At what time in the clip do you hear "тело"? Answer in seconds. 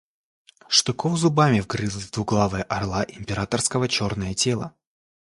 4.33-4.73